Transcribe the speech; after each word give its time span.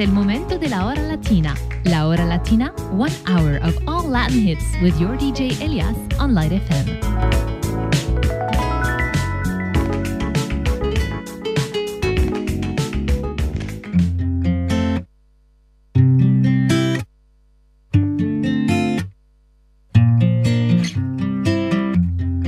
el 0.00 0.12
momento 0.12 0.58
de 0.58 0.68
la 0.70 0.86
hora 0.86 1.02
latina. 1.02 1.54
La 1.84 2.06
hora 2.06 2.24
latina, 2.24 2.72
one 2.90 3.12
hour 3.26 3.58
of 3.62 3.76
all 3.86 4.08
Latin 4.08 4.40
hits 4.40 4.64
with 4.82 4.98
your 4.98 5.14
DJ 5.16 5.60
Elias 5.60 5.94
on 6.18 6.34
Light 6.34 6.52
FM. 6.52 6.98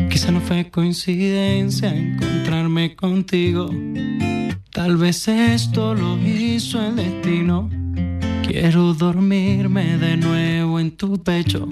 Quizá 0.08 0.30
no 0.30 0.40
fue 0.40 0.70
coincidencia 0.70 1.94
encontrarme 1.94 2.96
contigo. 2.96 3.68
Tal 4.70 4.96
vez 4.96 5.28
esto 5.28 5.94
lo 5.94 6.16
hizo 6.16 6.80
el 6.80 6.96
destino 6.96 7.21
Quiero 8.62 8.94
dormirme 8.94 9.98
de 9.98 10.16
nuevo 10.16 10.78
en 10.78 10.92
tu 10.92 11.20
pecho 11.20 11.68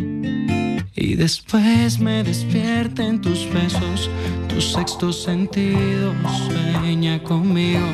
y 0.96 1.14
después 1.14 2.00
me 2.00 2.24
despierten 2.24 3.20
tus 3.20 3.48
besos, 3.54 4.10
tu 4.48 4.60
sexto 4.60 5.12
sentido 5.12 6.12
sueña 6.48 7.22
conmigo. 7.22 7.86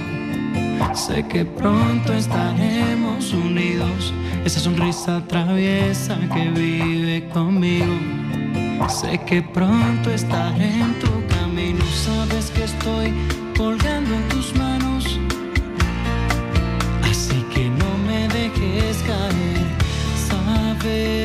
Sé 0.94 1.26
que 1.28 1.44
pronto 1.44 2.14
estaremos 2.14 3.34
unidos, 3.34 4.14
esa 4.46 4.60
sonrisa 4.60 5.22
traviesa 5.28 6.18
que 6.32 6.48
vive 6.48 7.28
conmigo. 7.34 7.98
Sé 8.88 9.20
que 9.26 9.42
pronto 9.42 10.10
estaré 10.10 10.70
en 10.70 10.98
tu 11.00 11.12
camino, 11.28 11.84
sabes 11.84 12.50
que 12.50 12.64
estoy 12.64 13.12
colgado 13.58 13.95
living 20.86 21.15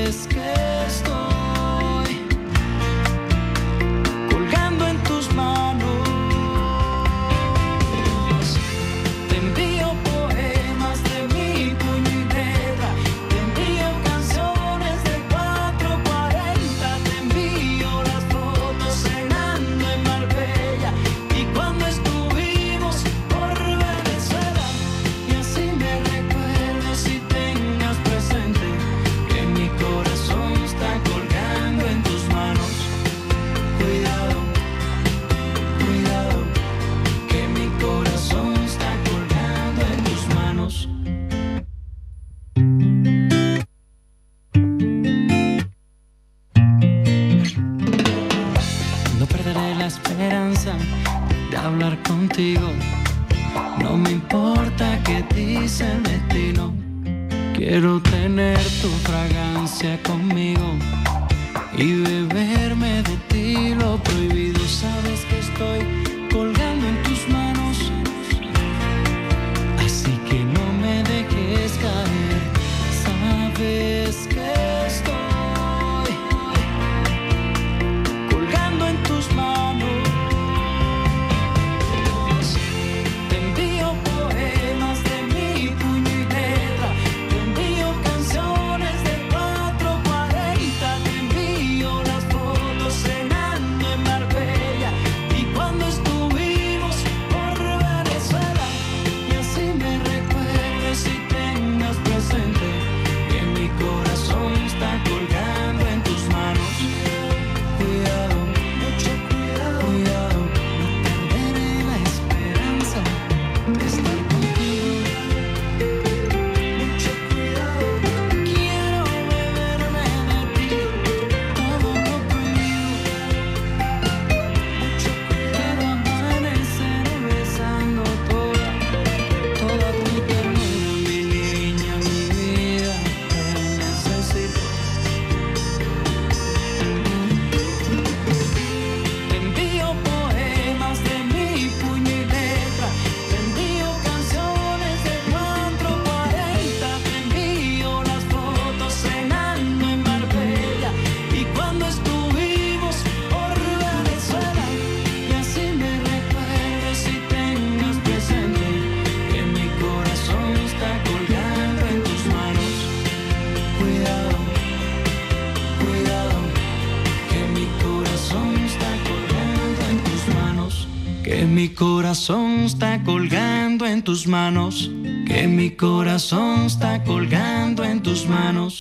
en 174.01 174.05
tus 174.05 174.25
manos, 174.25 174.89
que 175.27 175.47
mi 175.47 175.69
corazón 175.69 176.65
está 176.65 177.03
colgando 177.03 177.83
en 177.83 178.01
tus 178.01 178.25
manos. 178.25 178.80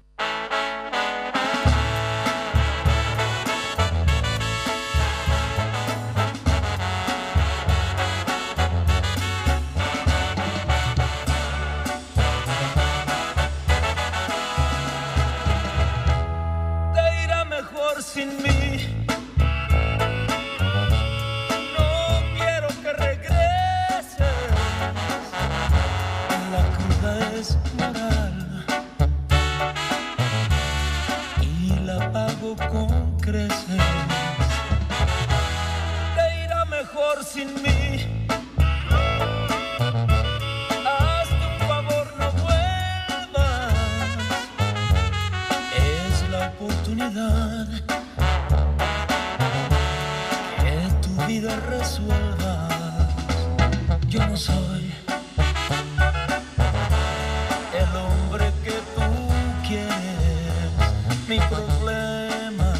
Mi 61.31 61.39
problema. 61.39 62.73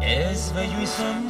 Es 0.00 0.54
bello 0.54 0.80
y 0.80 0.86
son 0.86 1.29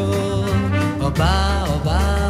oh 0.00 1.06
Oba, 1.06 1.64
oba. 1.74 2.29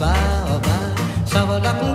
Bye 0.00 0.56
ba, 0.64 0.76
sa 1.28 1.44
ba 1.44 1.60
da 1.60 1.76
kung. 1.76 1.90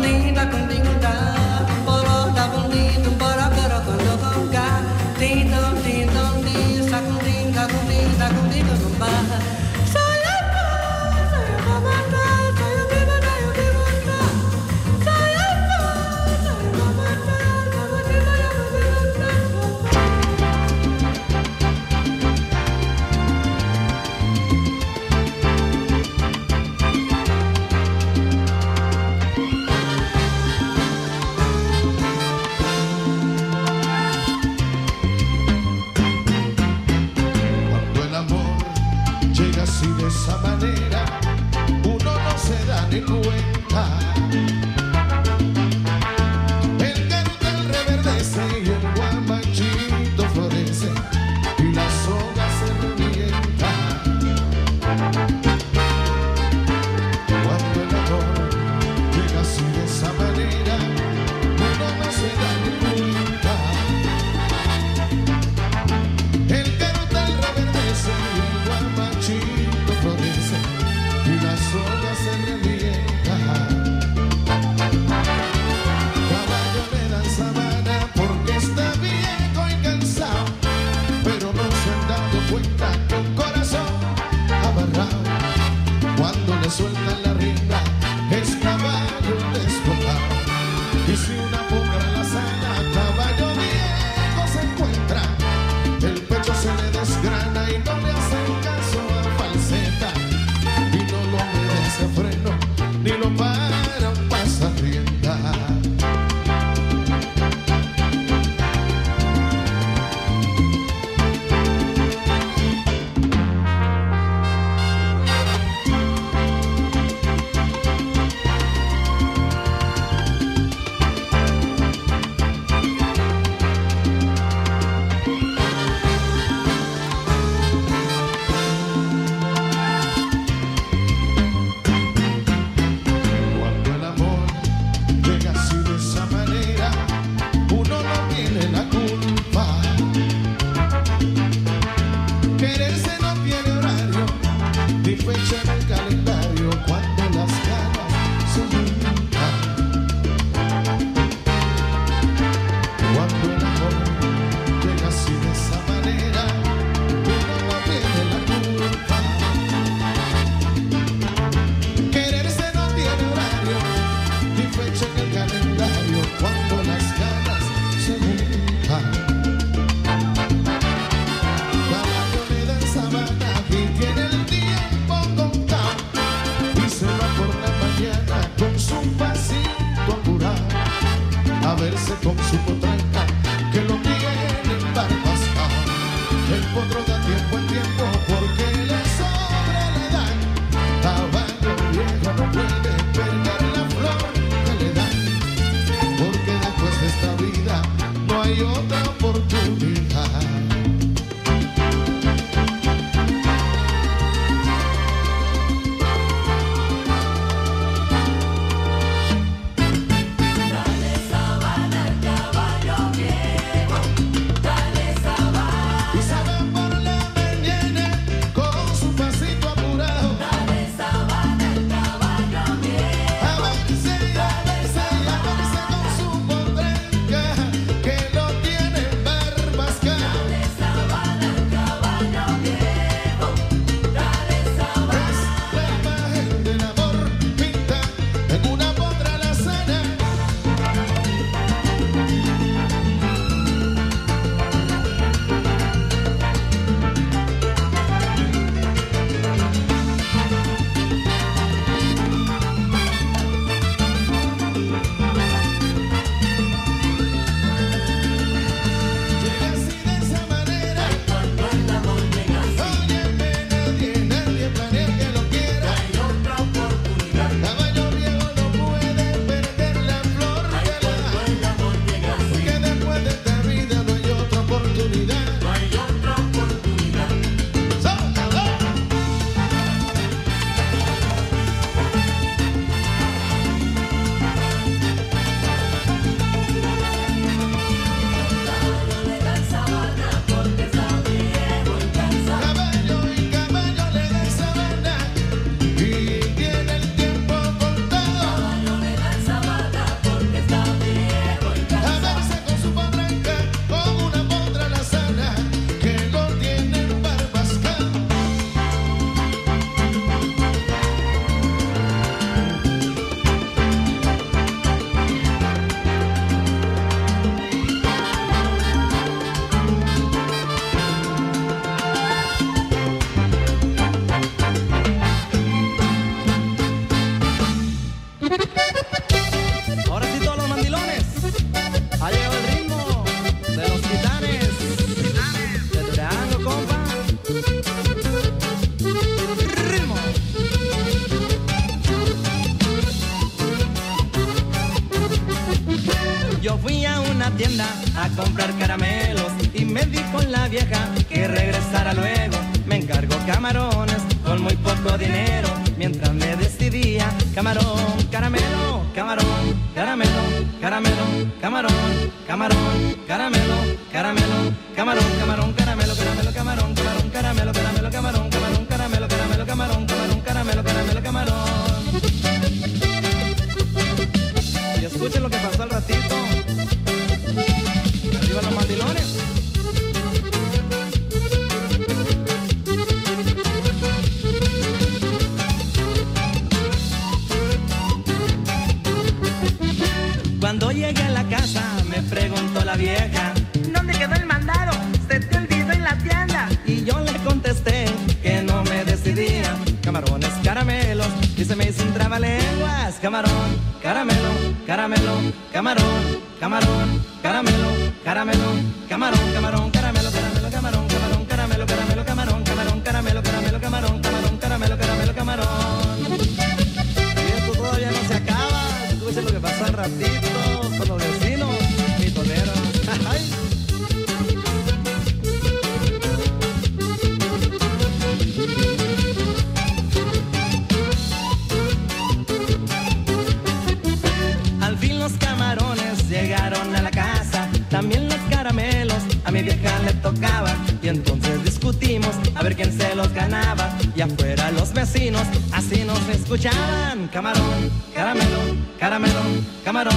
y 444.16 444.22
afuera 444.22 444.72
los 444.72 444.94
vecinos 444.94 445.44
así 445.72 446.04
nos 446.04 446.20
escuchaban. 446.30 447.28
Camarón, 447.32 447.92
caramelo, 448.14 448.60
caramelo, 449.00 449.42
camarón, 449.84 450.14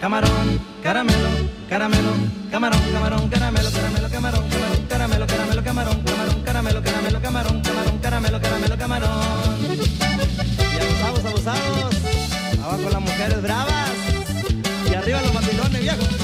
camarón, 0.00 0.60
caramelo, 0.82 1.28
caramelo, 1.68 2.12
camarón, 2.50 2.80
camarón, 2.92 3.28
caramelo, 3.28 3.70
caramelo, 3.70 4.10
camarón, 4.10 4.44
caramelo, 4.88 5.26
caramelo, 5.26 5.62
camarón, 5.64 6.02
camarón, 6.02 6.42
caramelo, 6.42 6.82
caramelo, 6.82 7.20
camarón, 7.20 7.60
camarón, 7.60 7.98
caramelo, 7.98 8.40
caramelo, 8.40 8.78
camarón. 8.78 9.10
Y 9.60 10.80
abusados, 10.80 11.24
abusados, 11.24 11.94
abajo 12.62 12.90
las 12.90 13.00
mujeres 13.00 13.42
bravas 13.42 13.90
y 14.90 14.94
arriba 14.94 15.22
los 15.22 15.30
patilones 15.30 15.80
viejos. 15.80 16.23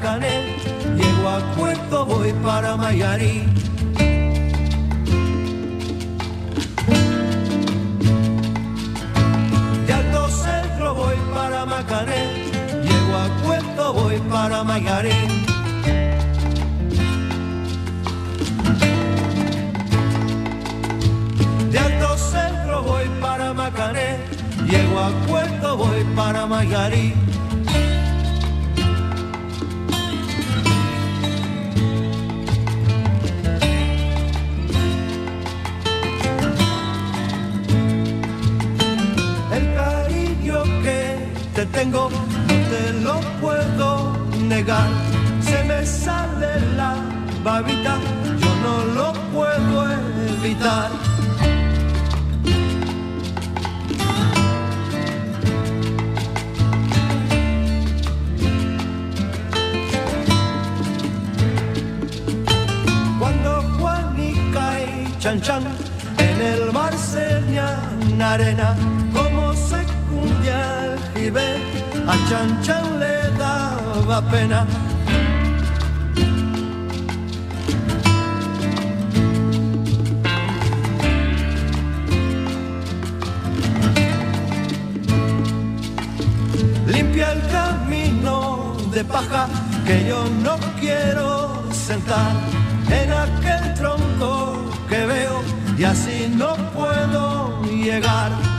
Llego 0.00 1.28
a 1.28 1.38
Puerto 1.56 2.04
voy 2.04 2.32
para 2.42 2.76
Mayarí. 2.76 3.46
De 9.86 9.92
Alto 9.92 10.28
Centro 10.28 10.94
voy 10.94 11.16
para 11.32 11.64
Macané, 11.64 12.22
llego 12.82 13.16
a 13.16 13.28
Puerto 13.44 13.92
voy 13.92 14.18
para 14.30 14.64
Mayarí. 14.64 15.10
De 21.70 21.78
Alto 21.78 22.18
Centro 22.18 22.82
voy 22.82 23.08
para 23.20 23.52
Macané, 23.52 24.18
llego 24.66 24.98
a 24.98 25.10
Puerto 25.28 25.76
voy 25.76 26.04
para 26.16 26.46
Mayarí. 26.46 27.33
Tengo 41.74 42.08
te 42.70 42.92
lo 43.02 43.20
puedo 43.40 44.16
negar. 44.48 44.88
Se 45.40 45.64
me 45.64 45.84
sale 45.84 46.60
la 46.76 46.94
babita, 47.42 47.96
yo 48.40 48.52
no 48.64 48.74
lo 48.94 49.12
puedo 49.34 49.90
evitar. 50.38 50.90
Cuando 63.18 63.62
Juanica 63.78 64.80
y 64.80 65.18
Chan 65.18 65.40
Chan 65.40 65.64
en 66.18 66.40
el 66.40 66.72
mar 66.72 66.94
señan 66.94 68.22
arena, 68.22 68.76
como 69.12 69.52
se 69.54 69.84
a 71.32 72.16
Chan 72.28 72.62
Chan 72.62 73.00
le 73.00 73.30
daba 73.38 74.20
pena. 74.30 74.66
Limpia 86.86 87.32
el 87.32 87.42
camino 87.48 88.76
de 88.92 89.04
paja 89.04 89.48
que 89.86 90.06
yo 90.06 90.26
no 90.42 90.58
quiero 90.78 91.62
sentar 91.72 92.32
en 92.90 93.10
aquel 93.12 93.74
tronco 93.74 94.56
que 94.90 95.06
veo 95.06 95.40
y 95.78 95.84
así 95.84 96.30
no 96.36 96.54
puedo 96.74 97.62
llegar. 97.62 98.53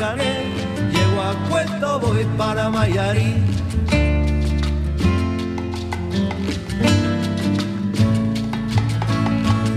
Llego 0.00 1.20
a 1.22 1.32
Puerto 1.50 2.00
voy 2.00 2.24
para 2.38 2.70
Mayarí. 2.70 3.34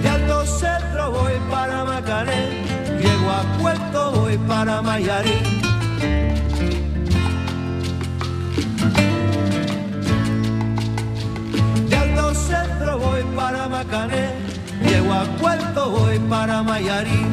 De 0.02 0.10
Alto 0.10 0.46
Centro 0.46 1.12
voy 1.12 1.34
para 1.52 1.84
Macané, 1.84 2.64
llego 3.02 3.32
a 3.32 3.44
Puerto 3.60 4.12
voy 4.12 4.38
para 4.38 4.82
Mayarí. 4.82 5.40
De 11.90 11.96
Alto 11.98 12.34
Centro 12.34 12.98
voy 12.98 13.24
para 13.36 13.68
Macané, 13.68 14.30
llego 14.88 15.14
a 15.14 15.24
Puerto 15.38 15.90
voy 15.90 16.18
para 16.30 16.64
Mayarí. 16.64 17.33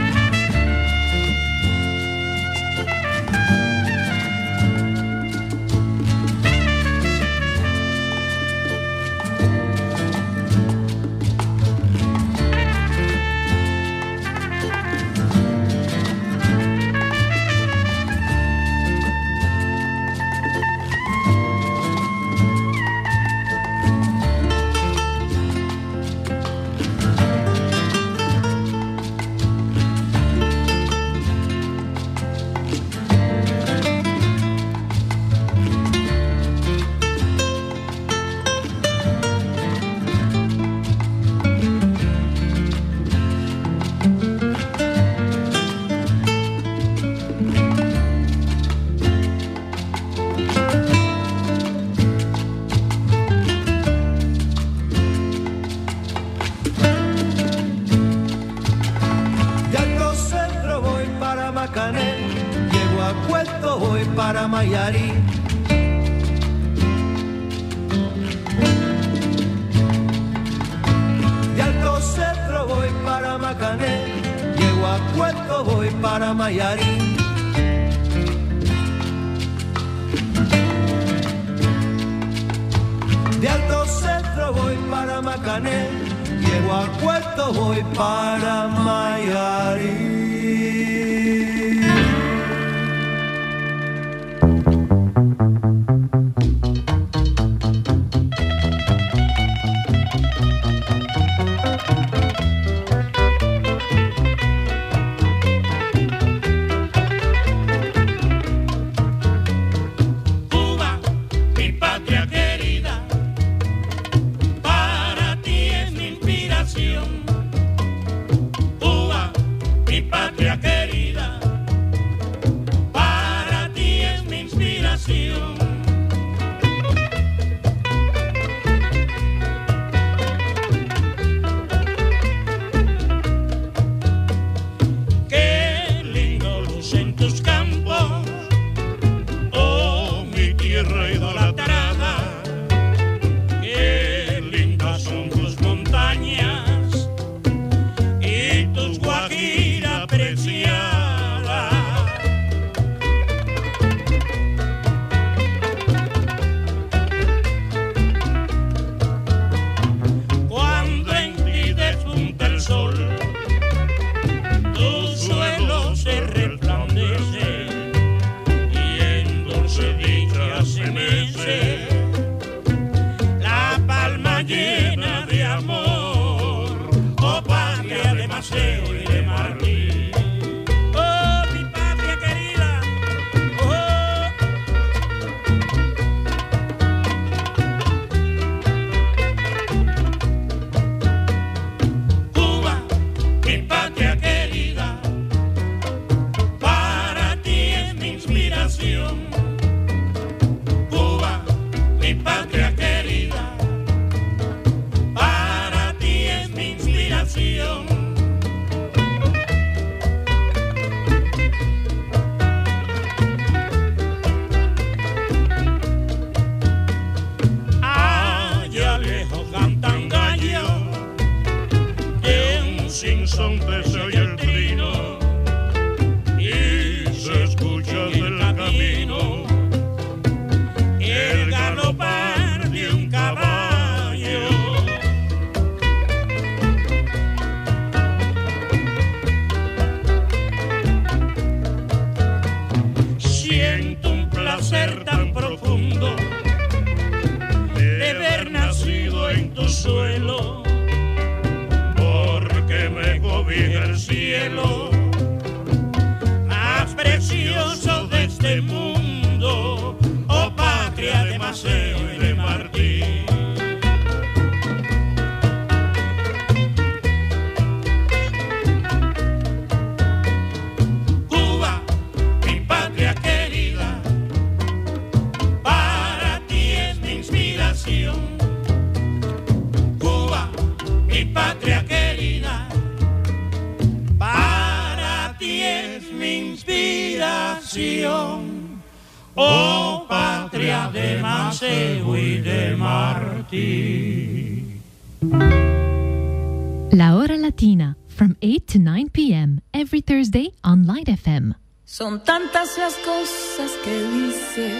todas 302.70 302.78
las 302.78 302.94
cosas 303.04 303.72
que 303.84 304.02
dice. 304.04 304.72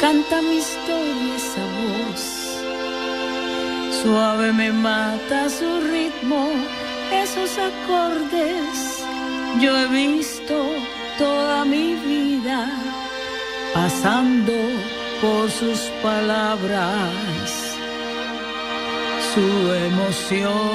Canta 0.00 0.42
mi 0.42 0.56
historia 0.56 1.36
esa 1.36 1.64
voz. 1.80 2.22
Suave 4.02 4.52
me 4.52 4.72
mata 4.72 5.48
su 5.48 5.80
ritmo, 5.80 6.48
esos 7.12 7.58
acordes. 7.58 9.04
Yo 9.60 9.76
he 9.76 9.86
visto 9.86 10.54
toda 11.18 11.64
mi 11.64 11.94
vida 11.94 12.68
pasando 13.72 14.52
por 15.20 15.50
sus 15.50 15.80
palabras, 16.02 17.50
su 19.34 19.72
emoción. 19.72 20.66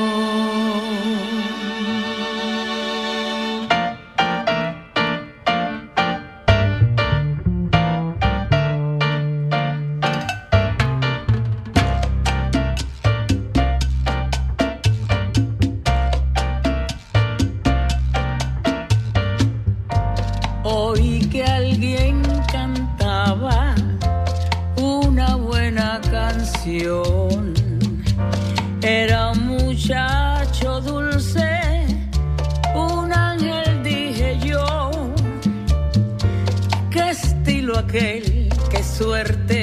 Era 28.82 29.32
un 29.32 29.48
muchacho 29.48 30.80
dulce, 30.80 31.50
un 32.74 33.12
ángel 33.12 33.84
dije 33.84 34.40
yo. 34.40 34.90
Qué 36.90 37.10
estilo 37.10 37.78
aquel, 37.78 38.48
qué 38.70 38.84
suerte 38.84 39.61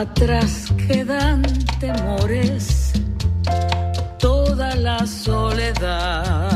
atrás 0.00 0.66
quedan 0.86 1.42
temores, 1.80 2.92
toda 4.18 4.74
la 4.74 5.06
soledad. 5.06 6.55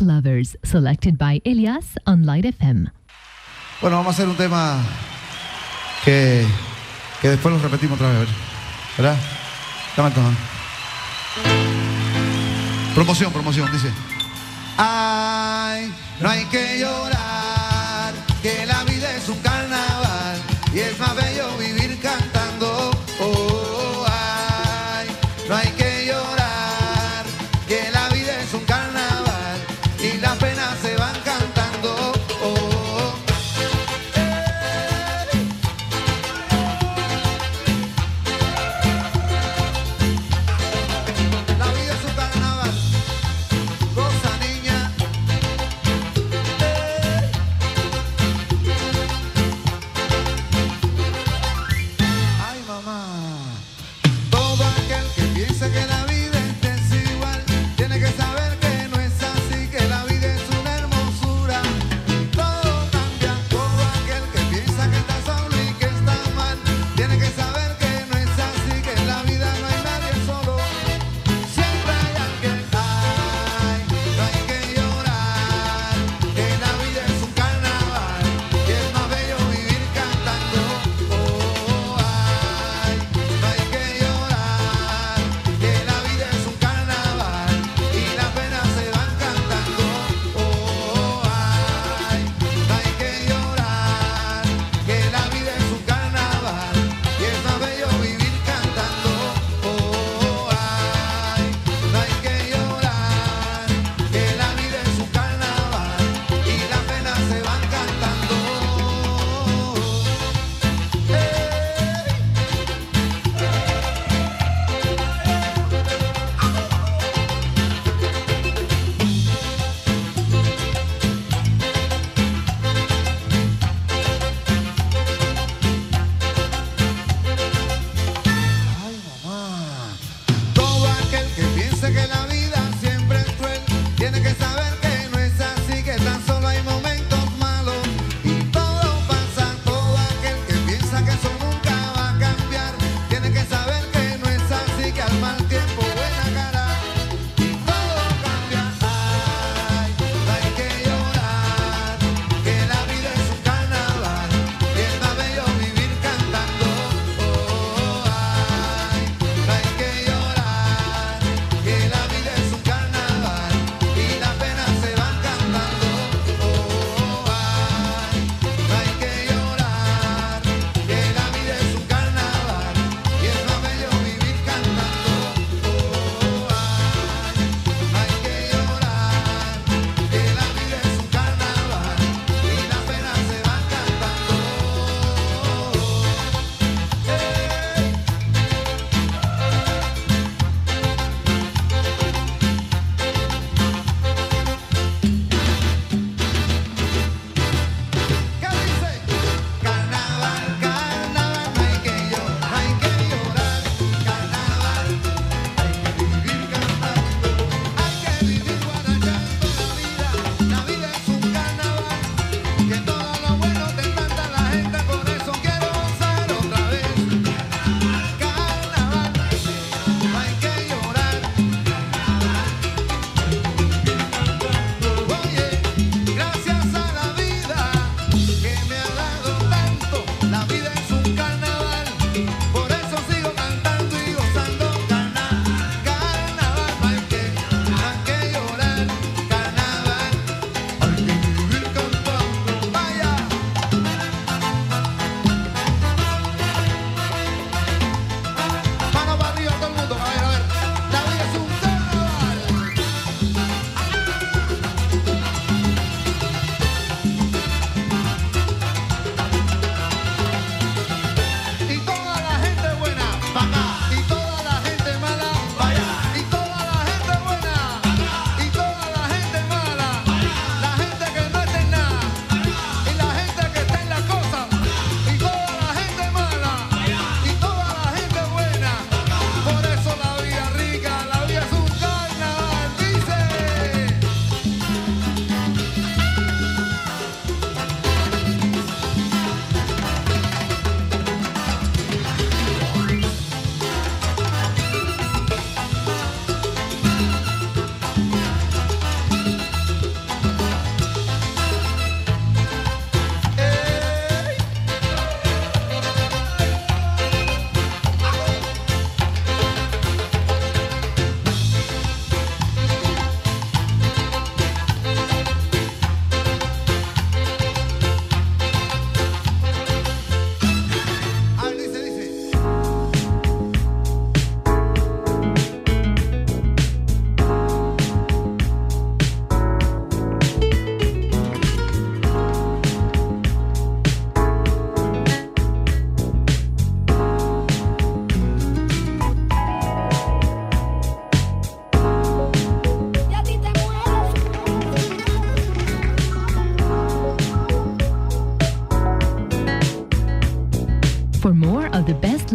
Lovers, 0.00 0.56
selected 0.62 1.16
by 1.16 1.40
Elias 1.44 1.96
on 2.06 2.24
Light 2.24 2.44
FM. 2.44 2.90
Bueno, 3.80 3.96
vamos 3.96 4.14
a 4.14 4.14
hacer 4.14 4.28
un 4.28 4.36
tema 4.36 4.82
que, 6.04 6.46
que 7.20 7.28
después 7.28 7.54
lo 7.54 7.60
repetimos 7.60 8.00
otra 8.00 8.18
vez. 8.18 8.28
¿verdad? 8.96 9.16
Dame 9.96 10.08
el. 10.08 10.36
Promoción, 12.94 13.32
promoción, 13.32 13.70
dice. 13.72 13.90
Ay, 14.76 15.92
no 16.20 16.28
hay 16.28 16.44
que 16.46 16.78
llorar, 16.78 18.14
que 18.42 18.66
la 18.66 18.84
vida 18.84 19.16
es 19.16 19.28
un 19.28 19.38
carnaval 19.40 20.38
y 20.72 20.78
es 20.80 20.98
más 20.98 21.14
bello 21.16 21.43